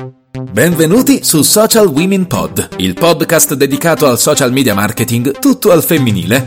[0.00, 6.44] Benvenuti su Social Women Pod, il podcast dedicato al social media marketing tutto al femminile.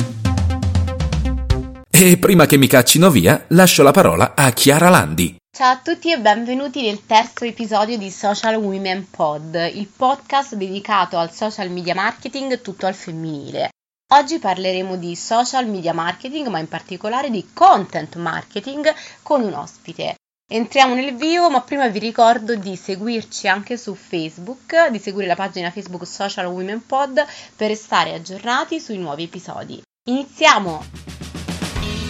[1.90, 5.36] E prima che mi caccino via, lascio la parola a Chiara Landi.
[5.54, 11.18] Ciao a tutti e benvenuti nel terzo episodio di Social Women Pod, il podcast dedicato
[11.18, 13.70] al social media marketing tutto al femminile.
[14.14, 20.16] Oggi parleremo di social media marketing, ma in particolare di content marketing con un ospite.
[20.54, 25.36] Entriamo nel vivo, ma prima vi ricordo di seguirci anche su Facebook, di seguire la
[25.36, 29.82] pagina Facebook Social Women Pod per restare aggiornati sui nuovi episodi.
[30.10, 30.84] Iniziamo!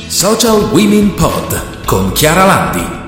[0.07, 3.00] Social Women Pod con Chiara Landi.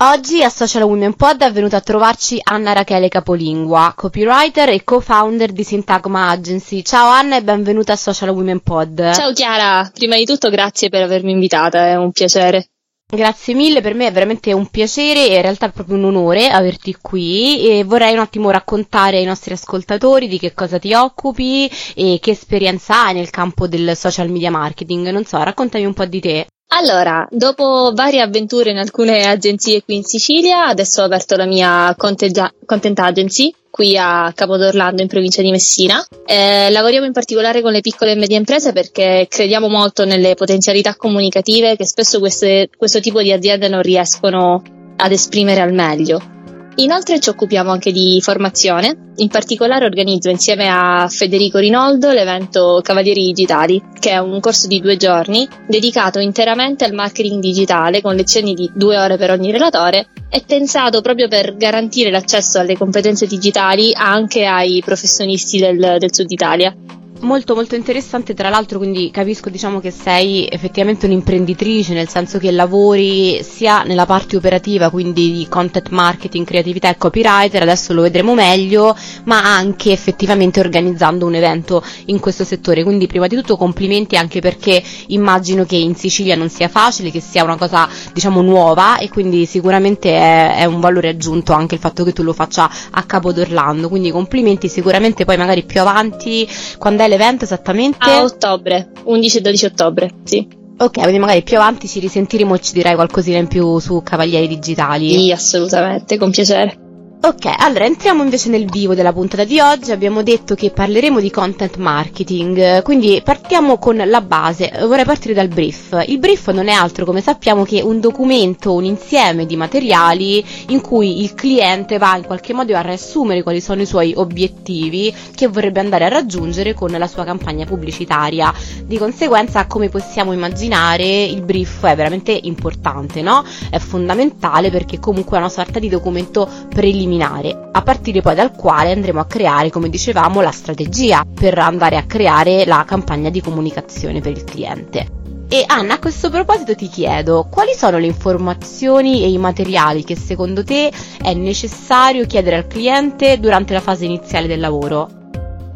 [0.00, 5.50] Oggi a Social Women Pod è venuta a trovarci Anna Rachele Capolingua, copywriter e co-founder
[5.50, 6.82] di Sintagma Agency.
[6.82, 9.12] Ciao Anna e benvenuta a Social Women Pod.
[9.12, 12.68] Ciao Chiara, prima di tutto grazie per avermi invitata, è un piacere.
[13.12, 16.48] Grazie mille, per me è veramente un piacere e in realtà è proprio un onore
[16.48, 21.68] averti qui e vorrei un attimo raccontare ai nostri ascoltatori di che cosa ti occupi
[21.96, 25.08] e che esperienza hai nel campo del social media marketing.
[25.08, 26.46] Non so, raccontami un po' di te.
[26.70, 31.94] Allora, dopo varie avventure in alcune agenzie qui in Sicilia, adesso ho aperto la mia
[31.96, 36.04] content, agency qui a Capodorlando in provincia di Messina.
[36.26, 40.94] Eh, lavoriamo in particolare con le piccole e medie imprese perché crediamo molto nelle potenzialità
[40.94, 44.62] comunicative che spesso queste, questo tipo di aziende non riescono
[44.96, 46.37] ad esprimere al meglio.
[46.80, 53.26] Inoltre ci occupiamo anche di formazione, in particolare organizzo insieme a Federico Rinoldo l'evento Cavalieri
[53.26, 58.54] Digitali, che è un corso di due giorni dedicato interamente al marketing digitale con lezioni
[58.54, 63.92] di due ore per ogni relatore e pensato proprio per garantire l'accesso alle competenze digitali
[63.92, 66.72] anche ai professionisti del, del Sud Italia.
[67.20, 72.52] Molto molto interessante, tra l'altro quindi capisco diciamo che sei effettivamente un'imprenditrice, nel senso che
[72.52, 78.34] lavori sia nella parte operativa, quindi di content marketing, creatività e copywriter, adesso lo vedremo
[78.34, 82.84] meglio, ma anche effettivamente organizzando un evento in questo settore.
[82.84, 87.20] Quindi prima di tutto complimenti anche perché immagino che in Sicilia non sia facile, che
[87.20, 91.80] sia una cosa diciamo nuova e quindi sicuramente è, è un valore aggiunto anche il
[91.80, 93.88] fatto che tu lo faccia a Capodorlando.
[93.88, 96.48] Quindi complimenti, sicuramente poi magari più avanti
[96.78, 98.08] quando è l'evento esattamente?
[98.08, 100.46] A ottobre, 11 e 12 ottobre, sì.
[100.80, 104.46] Ok, quindi magari più avanti ci risentiremo e ci dirai qualcosina in più su Cavalieri
[104.46, 105.10] Digitali.
[105.10, 106.86] Sì, assolutamente, con piacere.
[107.20, 109.90] Ok, allora entriamo invece nel vivo della puntata di oggi.
[109.90, 114.70] Abbiamo detto che parleremo di content marketing, quindi partiamo con la base.
[114.86, 116.04] Vorrei partire dal brief.
[116.06, 120.80] Il brief non è altro, come sappiamo, che un documento, un insieme di materiali in
[120.80, 125.48] cui il cliente va in qualche modo a riassumere quali sono i suoi obiettivi che
[125.48, 128.54] vorrebbe andare a raggiungere con la sua campagna pubblicitaria.
[128.84, 133.44] Di conseguenza, come possiamo immaginare, il brief è veramente importante, no?
[133.68, 138.52] È fondamentale perché comunque è una sorta di documento preliminare preliminare, a partire poi dal
[138.52, 143.40] quale andremo a creare, come dicevamo, la strategia per andare a creare la campagna di
[143.40, 145.16] comunicazione per il cliente.
[145.48, 150.14] E Anna, a questo proposito ti chiedo, quali sono le informazioni e i materiali che
[150.14, 150.92] secondo te
[151.22, 155.08] è necessario chiedere al cliente durante la fase iniziale del lavoro?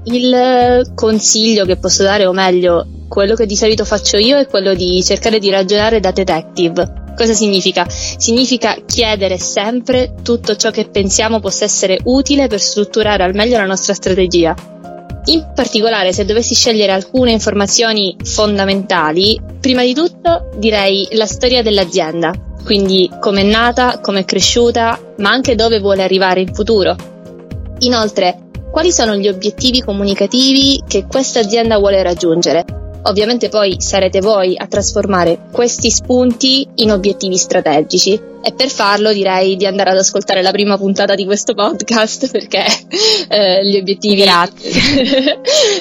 [0.04, 4.74] Il consiglio che posso dare, o meglio, quello che di solito faccio io, è quello
[4.74, 7.86] di cercare di ragionare da detective Cosa significa?
[7.88, 13.66] Significa chiedere sempre tutto ciò che pensiamo possa essere utile per strutturare al meglio la
[13.66, 14.54] nostra strategia.
[15.26, 22.32] In particolare, se dovessi scegliere alcune informazioni fondamentali, prima di tutto direi la storia dell'azienda,
[22.64, 26.96] quindi come è nata, come è cresciuta, ma anche dove vuole arrivare in futuro.
[27.80, 32.81] Inoltre, quali sono gli obiettivi comunicativi che questa azienda vuole raggiungere?
[33.04, 39.56] Ovviamente poi sarete voi a trasformare questi spunti in obiettivi strategici e per farlo direi
[39.56, 42.64] di andare ad ascoltare la prima puntata di questo podcast perché
[43.28, 44.20] eh, gli obiettivi...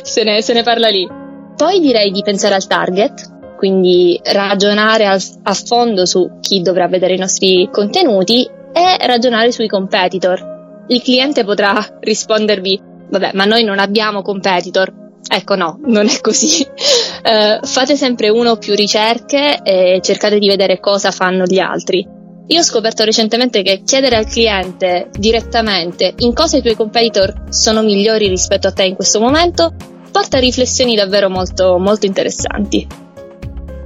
[0.01, 1.07] Se, ne, se ne parla lì.
[1.55, 7.19] Poi direi di pensare al target, quindi ragionare a fondo su chi dovrà vedere i
[7.19, 10.85] nostri contenuti e ragionare sui competitor.
[10.87, 14.91] Il cliente potrà rispondervi, vabbè, ma noi non abbiamo competitor,
[15.27, 16.65] Ecco no, non è così.
[17.23, 22.19] Uh, fate sempre una o più ricerche e cercate di vedere cosa fanno gli altri.
[22.47, 27.81] Io ho scoperto recentemente che chiedere al cliente direttamente in cosa i tuoi competitor sono
[27.81, 29.73] migliori rispetto a te in questo momento
[30.11, 32.85] porta a riflessioni davvero molto, molto interessanti.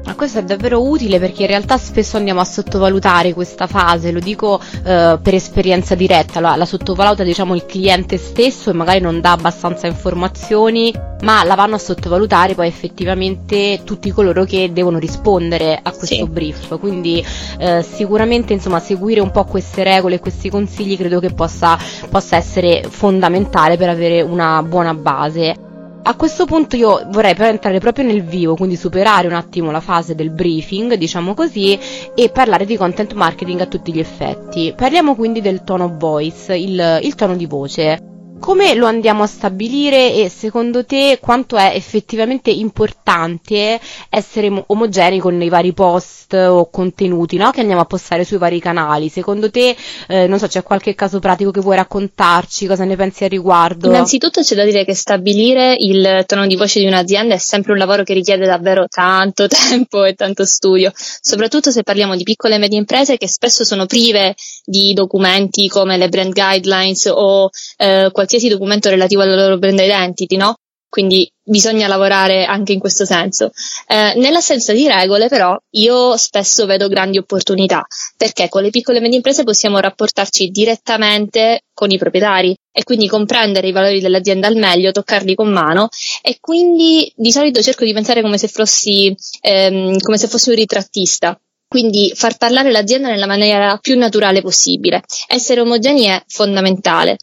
[0.06, 4.19] Ma questo è davvero utile perché in realtà spesso andiamo a sottovalutare questa fase, lo
[4.19, 9.19] dico eh, per esperienza diretta, la, la sottovaluta diciamo il cliente stesso e magari non
[9.19, 10.94] dà abbastanza informazioni,
[11.24, 16.28] ma la vanno a sottovalutare poi effettivamente tutti coloro che devono rispondere a questo sì.
[16.28, 16.78] brief.
[16.78, 17.25] Quindi
[17.57, 21.80] eh, sicuramente insomma seguire un po' queste regole e questi consigli credo che possa,
[22.12, 25.64] possa essere fondamentale per avere una buona base.
[26.07, 30.13] A questo punto io vorrei entrare proprio nel vivo, quindi superare un attimo la fase
[30.13, 31.80] del briefing, diciamo così,
[32.13, 34.72] e parlare di content marketing a tutti gli effetti.
[34.75, 38.14] Parliamo quindi del tone of voice, il, il tono di voce.
[38.39, 43.79] Come lo andiamo a stabilire e secondo te quanto è effettivamente importante
[44.09, 47.51] essere omogenei con i vari post o contenuti no?
[47.51, 49.09] che andiamo a postare sui vari canali?
[49.09, 49.75] Secondo te,
[50.07, 52.67] eh, non so, c'è qualche caso pratico che vuoi raccontarci?
[52.67, 53.87] Cosa ne pensi al riguardo?
[53.87, 57.77] Innanzitutto c'è da dire che stabilire il tono di voce di un'azienda è sempre un
[57.77, 62.57] lavoro che richiede davvero tanto tempo e tanto studio, soprattutto se parliamo di piccole e
[62.59, 64.35] medie imprese che spesso sono prive
[64.65, 70.35] di documenti come le brand guidelines o eh, qualsiasi documento relativo alla loro brand identity,
[70.35, 70.56] no?
[70.95, 73.51] Quindi bisogna lavorare anche in questo senso.
[73.85, 77.85] Eh, nell'assenza di regole, però, io spesso vedo grandi opportunità,
[78.15, 83.09] perché con le piccole e medie imprese possiamo rapportarci direttamente con i proprietari e quindi
[83.09, 85.89] comprendere i valori dell'azienda al meglio, toccarli con mano
[86.21, 90.56] e quindi di solito cerco di pensare come se fossi, ehm, come se fossi un
[90.56, 91.38] ritrattista.
[91.75, 95.04] Quindi far parlare l'azienda nella maniera più naturale possibile.
[95.27, 97.18] Essere omogenei è fondamentale.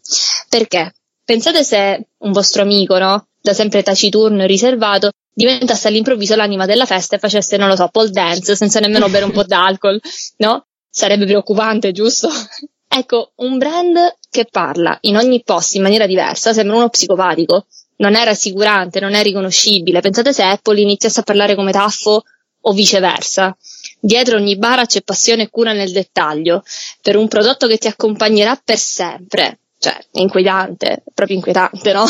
[0.46, 0.92] Perché?
[1.24, 3.28] Pensate se un vostro amico, no?
[3.40, 7.88] Da sempre taciturno e riservato, diventasse all'improvviso l'anima della festa e facesse, non lo so,
[7.88, 9.98] pole dance senza nemmeno bere un po' d'alcol,
[10.36, 10.66] no?
[10.90, 12.28] Sarebbe preoccupante, giusto?
[12.86, 17.68] ecco, un brand che parla in ogni posto in maniera diversa sembra uno psicopatico.
[17.96, 20.02] Non è rassicurante, non è riconoscibile.
[20.02, 22.22] Pensate se Apple iniziasse a parlare come taffo
[22.60, 23.56] o viceversa.
[24.04, 26.64] Dietro ogni bara c'è passione e cura nel dettaglio,
[27.00, 32.04] per un prodotto che ti accompagnerà per sempre cioè, è inquietante, proprio inquietante, no?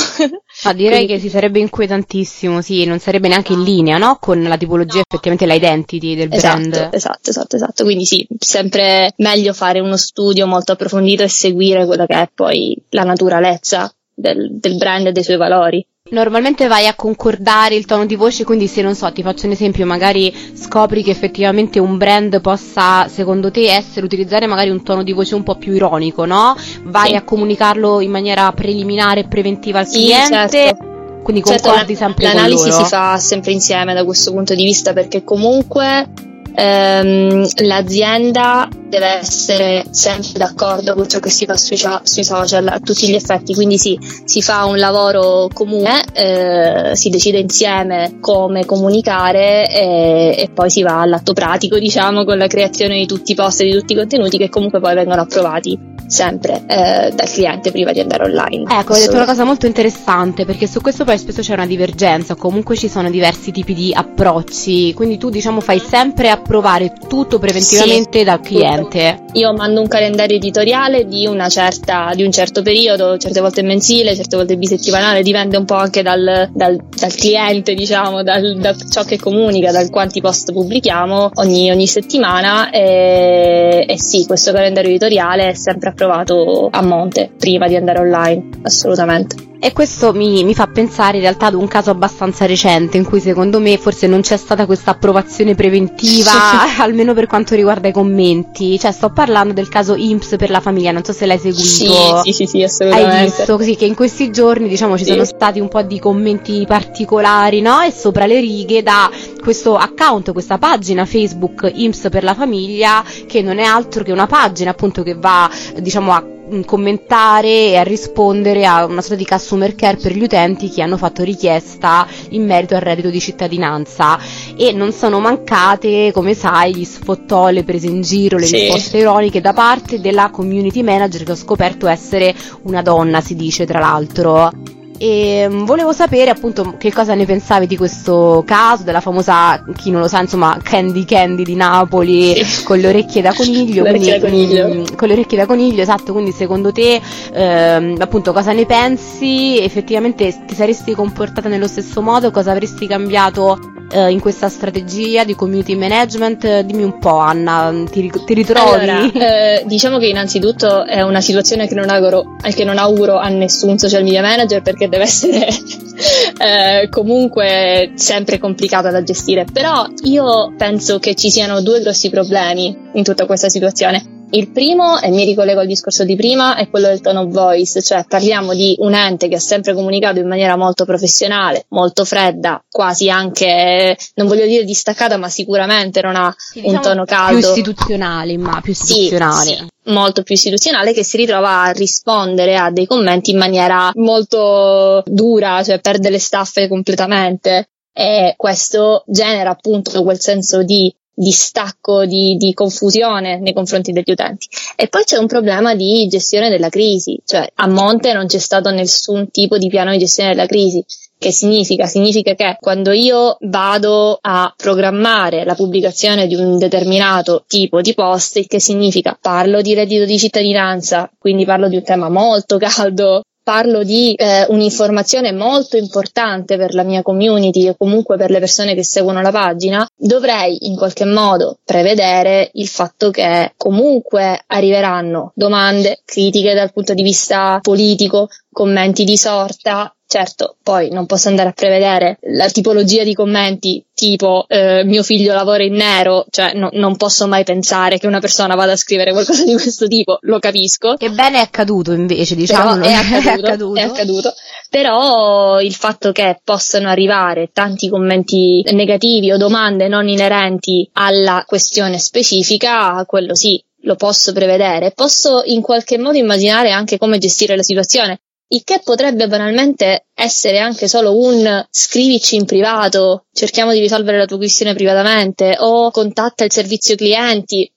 [0.64, 1.14] Ah, direi Quindi...
[1.14, 4.18] che si sarebbe inquietantissimo, sì, non sarebbe neanche in linea, no?
[4.20, 5.04] Con la tipologia, no.
[5.08, 6.94] effettivamente l'identity del esatto, brand.
[6.94, 7.84] Esatto, esatto, esatto.
[7.84, 12.76] Quindi sì, sempre meglio fare uno studio molto approfondito e seguire quella che è poi
[12.90, 15.86] la naturalezza del, del brand e dei suoi valori.
[16.12, 19.52] Normalmente vai a concordare il tono di voce, quindi se non so, ti faccio un
[19.52, 25.02] esempio, magari scopri che effettivamente un brand possa, secondo te, essere, utilizzare magari un tono
[25.02, 26.54] di voce un po' più ironico, no?
[26.82, 27.14] Vai sì.
[27.14, 30.48] a comunicarlo in maniera preliminare e preventiva al sì, cliente.
[30.50, 30.90] Certo.
[31.22, 34.92] Quindi certo, concordi certo, sempre l'analisi si fa sempre insieme da questo punto di vista
[34.92, 36.10] perché comunque
[36.54, 42.78] ehm, l'azienda deve essere sempre d'accordo con ciò che si fa sui, sui, social a
[42.78, 48.66] tutti gli effetti, quindi sì, si fa un lavoro comune, eh, si decide insieme come
[48.66, 53.34] comunicare e, e, poi si va all'atto pratico, diciamo, con la creazione di tutti i
[53.34, 57.70] post e di tutti i contenuti che comunque poi vengono approvati sempre eh, dal cliente
[57.70, 58.64] prima di andare online.
[58.70, 62.34] Ecco, hai detto una cosa molto interessante perché su questo poi spesso c'è una divergenza,
[62.34, 68.18] comunque ci sono diversi tipi di approcci, quindi tu diciamo fai sempre approvare tutto preventivamente
[68.18, 68.81] sì, dal cliente.
[68.82, 69.38] Tutto.
[69.38, 74.36] Io mando un calendario editoriale di, certa, di un certo periodo, certe volte mensile, certe
[74.36, 79.18] volte bisettimanale, dipende un po' anche dal, dal, dal cliente, diciamo, dal, da ciò che
[79.18, 85.54] comunica, dal quanti post pubblichiamo ogni, ogni settimana e, e sì, questo calendario editoriale è
[85.54, 89.51] sempre approvato provato a monte prima di andare online, assolutamente.
[89.64, 93.20] E questo mi, mi, fa pensare in realtà ad un caso abbastanza recente in cui
[93.20, 96.32] secondo me forse non c'è stata questa approvazione preventiva,
[96.82, 98.76] almeno per quanto riguarda i commenti.
[98.76, 102.22] Cioè sto parlando del caso IMPS per la famiglia, non so se l'hai seguito.
[102.24, 103.14] Sì, sì, sì, assolutamente.
[103.14, 105.10] Hai visto così che in questi giorni diciamo ci sì.
[105.10, 107.82] sono stati un po' di commenti particolari, no?
[107.82, 109.08] E sopra le righe da
[109.40, 114.26] questo account, questa pagina Facebook IMPS per la famiglia che non è altro che una
[114.26, 115.48] pagina appunto che va
[115.80, 120.68] diciamo a commentare e a rispondere a una sorta di customer care per gli utenti
[120.68, 124.18] che hanno fatto richiesta in merito al reddito di cittadinanza
[124.56, 128.56] e non sono mancate, come sai, gli sfottò, le prese in giro, le sì.
[128.56, 133.64] risposte ironiche da parte della community manager che ho scoperto essere una donna, si dice
[133.64, 139.00] tra l'altro e mm, volevo sapere appunto che cosa ne pensavi di questo caso, della
[139.00, 142.62] famosa, chi non lo sa, insomma, Candy Candy di Napoli sì.
[142.62, 143.82] con le orecchie da coniglio.
[143.90, 144.68] quindi, da coniglio.
[144.68, 147.00] Mm, con le orecchie da coniglio, esatto, quindi secondo te
[147.32, 149.58] ehm, appunto cosa ne pensi?
[149.58, 152.30] Effettivamente ti saresti comportata nello stesso modo?
[152.30, 153.58] Cosa avresti cambiato
[153.90, 156.60] eh, in questa strategia di community management?
[156.60, 158.70] Dimmi un po', Anna, ti, ti ritrovi?
[158.70, 163.28] Allora, eh, diciamo che innanzitutto è una situazione che non, auguro, che non auguro a
[163.28, 165.48] nessun social media manager perché deve essere
[166.38, 169.46] eh, comunque sempre complicata da gestire.
[169.50, 174.20] Però io penso che ci siano due grossi problemi in tutta questa situazione.
[174.34, 177.82] Il primo, e mi ricollego al discorso di prima, è quello del tone of voice,
[177.82, 182.64] cioè parliamo di un ente che ha sempre comunicato in maniera molto professionale, molto fredda,
[182.70, 187.52] quasi anche, non voglio dire distaccata, ma sicuramente non ha sì, diciamo un tono caldo.
[187.52, 189.50] Più istituzionale, ma più istituzionale.
[189.50, 193.90] Sì, sì, molto più istituzionale che si ritrova a rispondere a dei commenti in maniera
[193.94, 202.06] molto dura, cioè perde le staffe completamente e questo genera appunto quel senso di distacco,
[202.06, 204.48] di, di confusione nei confronti degli utenti.
[204.76, 208.70] E poi c'è un problema di gestione della crisi, cioè a monte non c'è stato
[208.70, 210.84] nessun tipo di piano di gestione della crisi.
[211.22, 211.86] Che significa?
[211.86, 218.44] Significa che quando io vado a programmare la pubblicazione di un determinato tipo di post,
[218.48, 219.16] che significa?
[219.20, 224.46] Parlo di reddito di cittadinanza, quindi parlo di un tema molto caldo, parlo di eh,
[224.48, 229.30] un'informazione molto importante per la mia community o comunque per le persone che seguono la
[229.30, 236.94] pagina, dovrei in qualche modo prevedere il fatto che comunque arriveranno domande, critiche dal punto
[236.94, 243.02] di vista politico, commenti di sorta, Certo, poi non posso andare a prevedere la tipologia
[243.02, 247.96] di commenti tipo eh, mio figlio lavora in nero, cioè no, non posso mai pensare
[247.96, 250.96] che una persona vada a scrivere qualcosa di questo tipo, lo capisco.
[250.96, 252.82] Che bene è accaduto invece, diciamo.
[252.84, 253.80] È accaduto, è accaduto.
[253.80, 254.34] È accaduto.
[254.68, 261.98] Però il fatto che possano arrivare tanti commenti negativi o domande non inerenti alla questione
[261.98, 264.90] specifica, quello sì, lo posso prevedere.
[264.90, 268.20] Posso in qualche modo immaginare anche come gestire la situazione
[268.52, 274.26] il che potrebbe banalmente essere anche solo un scrivici in privato, cerchiamo di risolvere la
[274.26, 277.70] tua questione privatamente o contatta il servizio clienti,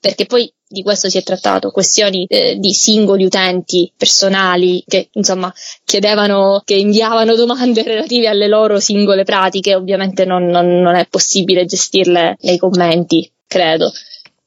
[0.00, 5.52] perché poi di questo si è trattato, questioni eh, di singoli utenti personali che insomma
[5.84, 11.66] chiedevano, che inviavano domande relative alle loro singole pratiche, ovviamente non, non, non è possibile
[11.66, 13.92] gestirle nei commenti, credo.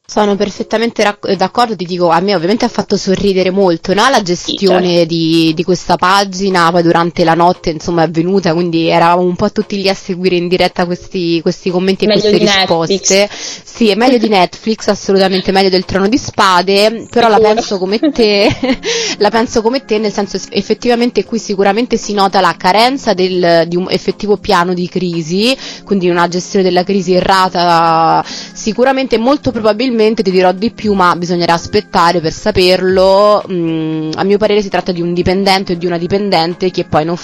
[0.10, 1.04] Sono perfettamente
[1.38, 4.10] d'accordo, ti dico, a me ovviamente ha fatto sorridere molto no?
[4.10, 5.14] la gestione sì, certo.
[5.14, 9.52] di, di, questa pagina, poi durante la notte insomma è venuta, quindi eravamo un po'
[9.52, 13.20] tutti lì a seguire in diretta questi, questi commenti meglio e queste risposte.
[13.20, 13.62] Netflix.
[13.64, 18.00] Sì, è meglio di Netflix, assolutamente meglio del Trono di Spade, però la penso come
[18.12, 18.50] te,
[19.20, 23.76] la penso come te, nel senso effettivamente qui sicuramente si nota la carenza del, di
[23.76, 30.24] un effettivo piano di crisi, quindi una gestione della crisi errata, sicuramente molto probabilmente probabilmente
[30.24, 33.44] ti dirò di più, ma bisognerà aspettare per saperlo.
[33.52, 37.04] Mm, a mio parere si tratta di un dipendente o di una dipendente che poi
[37.04, 37.18] non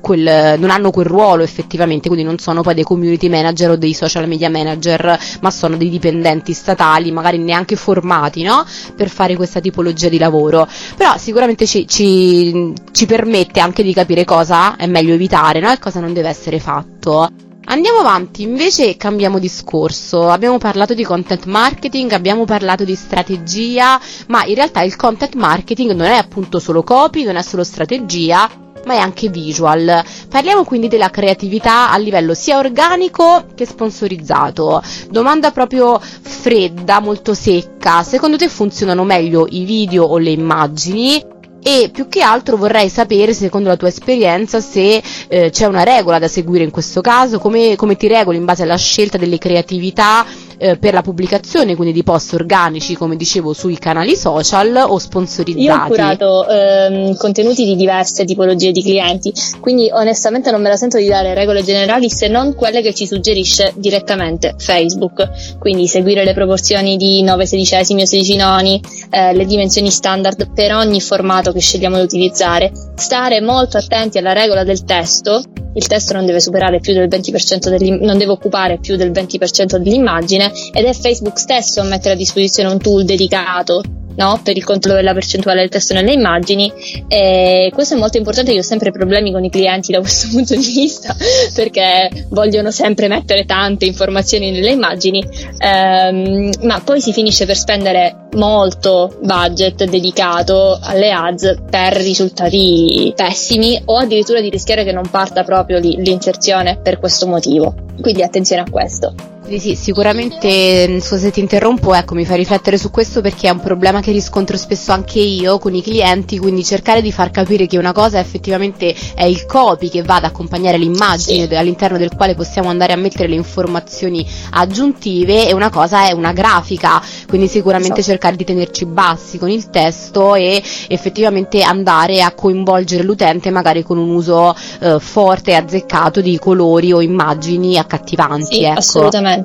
[0.00, 3.94] quel, non hanno quel ruolo effettivamente, quindi non sono poi dei community manager o dei
[3.94, 8.64] social media manager, ma sono dei dipendenti statali, magari neanche formati, no?
[8.94, 10.68] Per fare questa tipologia di lavoro.
[10.96, 15.72] Però sicuramente ci, ci, ci permette anche di capire cosa è meglio evitare, no?
[15.72, 17.46] E cosa non deve essere fatto.
[17.70, 20.30] Andiamo avanti, invece cambiamo discorso.
[20.30, 25.92] Abbiamo parlato di content marketing, abbiamo parlato di strategia, ma in realtà il content marketing
[25.92, 28.48] non è appunto solo copy, non è solo strategia,
[28.86, 30.02] ma è anche visual.
[30.30, 34.82] Parliamo quindi della creatività a livello sia organico che sponsorizzato.
[35.10, 38.02] Domanda proprio fredda, molto secca.
[38.02, 41.36] Secondo te funzionano meglio i video o le immagini?
[41.70, 46.18] E più che altro vorrei sapere, secondo la tua esperienza, se eh, c'è una regola
[46.18, 50.24] da seguire in questo caso, come, come ti regoli in base alla scelta delle creatività
[50.58, 55.64] eh, per la pubblicazione quindi di post organici, come dicevo, sui canali social o sponsorizzati?
[55.64, 60.76] Io ho curato ehm, contenuti di diverse tipologie di clienti, quindi onestamente non me la
[60.76, 66.24] sento di dare regole generali se non quelle che ci suggerisce direttamente Facebook, quindi seguire
[66.24, 71.52] le proporzioni di 9 sedicesimi o 16 noni, eh, le dimensioni standard per ogni formato
[71.52, 75.42] che scegliamo di utilizzare, stare molto attenti alla regola del testo.
[75.74, 79.76] Il testo non deve superare più del 20% dell'immagine, non deve occupare più del 20%
[79.76, 83.82] dell'immagine ed è Facebook stesso a mettere a disposizione un tool dedicato
[84.18, 84.40] no?
[84.42, 86.70] per il controllo della percentuale del testo nelle immagini.
[87.08, 90.54] E questo è molto importante io ho sempre problemi con i clienti da questo punto
[90.54, 91.16] di vista
[91.54, 95.24] perché vogliono sempre mettere tante informazioni nelle immagini.
[95.58, 103.80] Ehm, ma poi si finisce per spendere molto budget dedicato alle ads per risultati pessimi
[103.86, 107.74] o addirittura di rischiare che non parta proprio l'inserzione per questo motivo.
[108.00, 112.76] Quindi attenzione a questo sì, sì, sicuramente, scusa se ti interrompo, ecco, mi fa riflettere
[112.76, 116.62] su questo perché è un problema che riscontro spesso anche io con i clienti, quindi
[116.62, 120.76] cercare di far capire che una cosa effettivamente è il copy che va ad accompagnare
[120.76, 121.54] l'immagine sì.
[121.54, 126.32] all'interno del quale possiamo andare a mettere le informazioni aggiuntive e una cosa è una
[126.32, 128.10] grafica, quindi sicuramente esatto.
[128.10, 133.96] cercare di tenerci bassi con il testo e effettivamente andare a coinvolgere l'utente magari con
[133.96, 138.56] un uso eh, forte e azzeccato di colori o immagini accattivanti.
[138.56, 138.78] Sì, ecco.
[138.78, 139.37] assolutamente.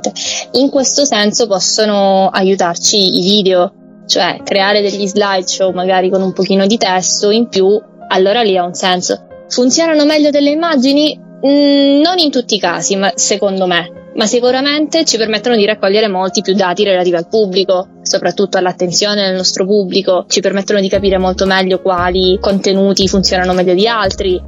[0.53, 3.73] In questo senso possono aiutarci i video
[4.05, 8.63] cioè creare degli slideshow magari con un pochino di testo in più, allora lì ha
[8.63, 9.25] un senso.
[9.47, 11.17] Funzionano meglio delle immagini?
[11.45, 16.07] Mm, non in tutti i casi, ma secondo me, ma sicuramente ci permettono di raccogliere
[16.07, 21.17] molti più dati relativi al pubblico, soprattutto all'attenzione del nostro pubblico, ci permettono di capire
[21.17, 24.41] molto meglio quali contenuti funzionano meglio di altri.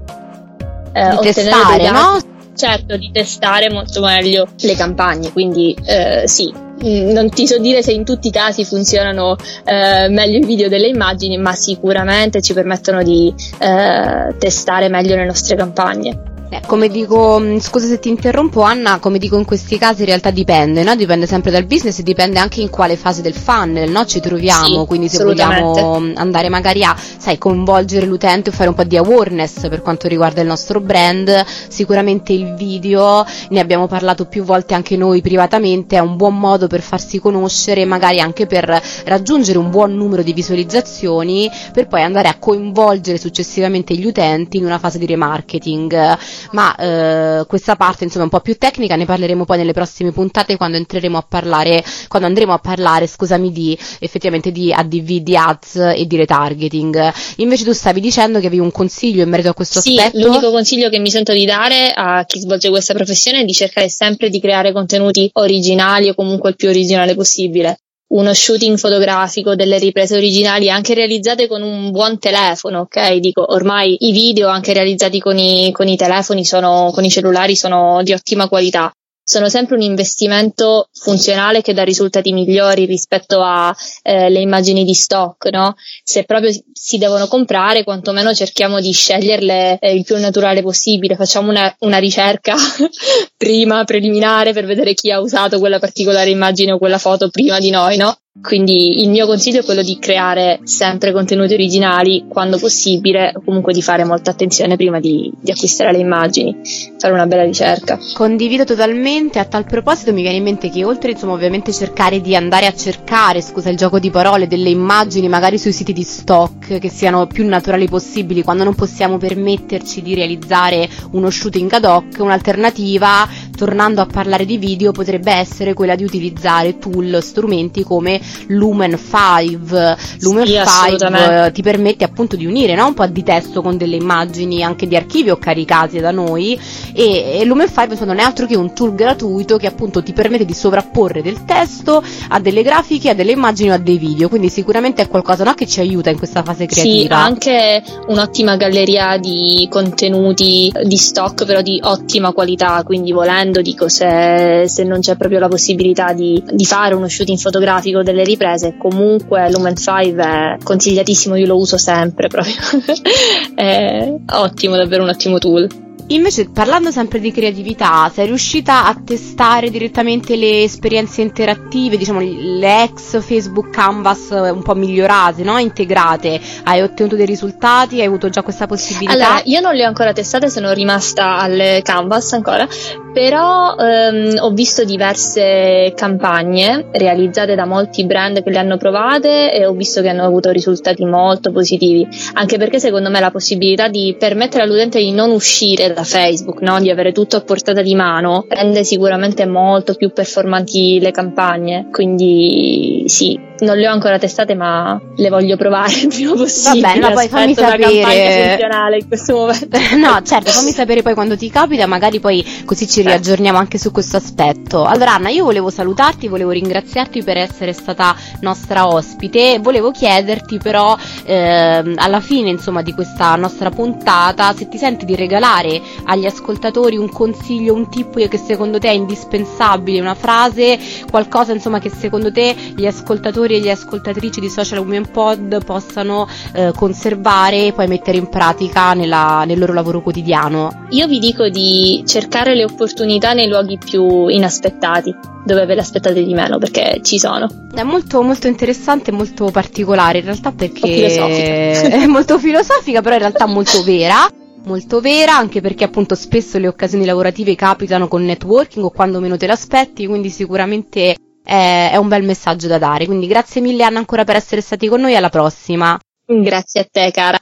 [0.94, 2.25] Eh, di testare, no?
[2.56, 7.84] Certo, di testare molto meglio le campagne, quindi eh, sì, mm, non ti so dire
[7.84, 9.36] se in tutti i casi funzionano
[9.66, 15.26] eh, meglio i video delle immagini, ma sicuramente ci permettono di eh, testare meglio le
[15.26, 16.34] nostre campagne.
[16.48, 20.06] Eh, come dico, mm, scusa se ti interrompo Anna, come dico in questi casi in
[20.06, 20.96] realtà dipende, no?
[20.96, 24.06] dipende sempre dal business e dipende anche in quale fase del funnel no?
[24.06, 28.70] ci troviamo, sì, quindi se vogliamo mm, andare magari a sai, coinvolgere l'utente o fare
[28.70, 33.88] un po' di awareness per quanto riguarda il nostro brand, sicuramente il video, ne abbiamo
[33.88, 38.46] parlato più volte anche noi privatamente, è un buon modo per farsi conoscere, magari anche
[38.46, 44.58] per raggiungere un buon numero di visualizzazioni, per poi andare a coinvolgere successivamente gli utenti
[44.58, 46.18] in una fase di remarketing
[46.52, 50.12] ma eh, questa parte insomma è un po' più tecnica, ne parleremo poi nelle prossime
[50.12, 55.38] puntate quando entreremo a parlare, quando andremo a parlare, scusami, di effettivamente di ADV, di
[55.38, 57.14] ads e di retargeting.
[57.38, 60.26] Invece tu stavi dicendo che avevi un consiglio in merito a questo sì, aspetto?
[60.26, 63.90] l'unico consiglio che mi sento di dare a chi svolge questa professione è di cercare
[63.90, 67.80] sempre di creare contenuti originali o comunque il più originale possibile
[68.16, 73.16] uno shooting fotografico, delle riprese originali anche realizzate con un buon telefono, ok?
[73.16, 77.56] Dico, ormai i video anche realizzati con i, con i telefoni sono, con i cellulari
[77.56, 78.92] sono di ottima qualità
[79.26, 85.50] sono sempre un investimento funzionale che dà risultati migliori rispetto alle eh, immagini di stock,
[85.50, 85.76] no?
[86.04, 91.50] Se proprio si devono comprare, quantomeno cerchiamo di sceglierle eh, il più naturale possibile, facciamo
[91.50, 92.54] una, una ricerca
[93.36, 97.72] prima, preliminare, per vedere chi ha usato quella particolare immagine o quella foto prima di
[97.72, 98.16] noi, no?
[98.42, 103.82] Quindi il mio consiglio è quello di creare sempre contenuti originali quando possibile, comunque di
[103.82, 106.60] fare molta attenzione prima di, di, acquistare le immagini,
[106.98, 107.98] fare una bella ricerca.
[108.14, 112.36] Condivido totalmente, a tal proposito mi viene in mente che oltre insomma ovviamente cercare di
[112.36, 116.78] andare a cercare, scusa il gioco di parole, delle immagini magari sui siti di stock
[116.78, 122.18] che siano più naturali possibili quando non possiamo permetterci di realizzare uno shooting ad hoc,
[122.20, 128.98] un'alternativa, tornando a parlare di video, potrebbe essere quella di utilizzare tool, strumenti come Lumen
[128.98, 129.98] 5.
[130.20, 130.60] Lumen sì,
[130.98, 132.88] 5 ti permette appunto di unire no?
[132.88, 136.60] un po' di testo con delle immagini anche di archivio caricate da noi
[136.96, 140.46] e, e Lumen 5 non è altro che un tool gratuito che appunto ti permette
[140.46, 144.50] di sovrapporre del testo a delle grafiche, a delle immagini o a dei video, quindi
[144.50, 145.54] sicuramente è qualcosa no?
[145.54, 147.18] che ci aiuta in questa fase creativa.
[147.18, 153.90] Sì, anche un'ottima galleria di contenuti di stock però di ottima qualità, quindi volendo dico
[153.90, 158.76] se, se non c'è proprio la possibilità di, di fare uno shooting fotografico delle riprese,
[158.78, 162.56] comunque Lumen 5 è consigliatissimo, io lo uso sempre proprio.
[163.54, 165.85] è ottimo, davvero un ottimo tool.
[166.08, 172.84] Invece, parlando sempre di creatività, sei riuscita a testare direttamente le esperienze interattive, diciamo le
[172.84, 175.58] ex Facebook Canvas un po' migliorate, no?
[175.58, 176.40] integrate?
[176.64, 178.02] Hai ottenuto dei risultati?
[178.02, 179.14] Hai avuto già questa possibilità?
[179.14, 182.68] Allora, io non le ho ancora testate, sono rimasta alle Canvas ancora,
[183.12, 189.66] però ehm, ho visto diverse campagne realizzate da molti brand che le hanno provate e
[189.66, 194.16] ho visto che hanno avuto risultati molto positivi, anche perché secondo me la possibilità di
[194.20, 196.80] permettere all'utente di non uscire da Facebook, no?
[196.80, 201.88] di avere tutto a portata di mano, rende sicuramente molto più performanti le campagne.
[201.92, 206.82] Quindi sì, non le ho ancora testate, ma le voglio provare il prima possibile.
[206.82, 208.98] Va bene, ma poi fammi sapere.
[208.98, 209.78] in questo momento.
[209.96, 213.92] no, certo, fammi sapere poi quando ti capita, magari poi così ci riaggiorniamo anche su
[213.92, 214.84] questo aspetto.
[214.84, 219.60] Allora, Anna, io volevo salutarti, volevo ringraziarti per essere stata nostra ospite.
[219.60, 225.16] Volevo chiederti, però, ehm, alla fine, insomma, di questa nostra puntata, se ti senti di
[225.16, 230.78] regalare agli ascoltatori un consiglio, un tip che secondo te è indispensabile, una frase,
[231.10, 235.64] qualcosa, insomma, che secondo te gli ascoltatori ascoltatori e le ascoltatrici di Social Women Pod
[235.64, 240.86] possano eh, conservare e poi mettere in pratica nella, nel loro lavoro quotidiano?
[240.90, 246.34] Io vi dico di cercare le opportunità nei luoghi più inaspettati dove ve l'aspettate di
[246.34, 247.48] meno perché ci sono.
[247.74, 253.22] È molto, molto interessante e molto particolare in realtà perché è molto filosofica però in
[253.22, 254.28] realtà molto vera
[254.66, 259.38] molto vera anche perché appunto spesso le occasioni lavorative capitano con networking o quando meno
[259.38, 263.06] te l'aspetti quindi sicuramente è, è un bel messaggio da dare.
[263.06, 265.98] Quindi grazie mille Anna ancora per essere stati con noi, alla prossima.
[266.26, 267.40] Grazie a te cara.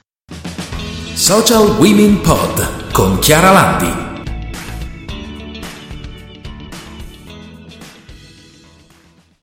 [1.14, 4.13] Social Women Pod con Chiara Landi.